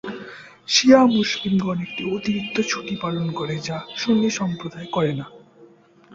[0.67, 5.25] শিয়া মুসলিমগণ একটি অতিরিক্ত ছুটি পালন করে যা সুন্নি সম্প্রদায় করে না।